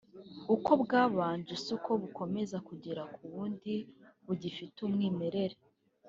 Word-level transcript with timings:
uko 0.55 0.71
bwabanje 0.81 1.53
siko 1.63 1.91
bukomeza 2.01 2.57
kugera 2.67 3.01
ku 3.13 3.21
wundi 3.33 3.73
bugifite 4.25 4.77
umwimerere 4.87 5.57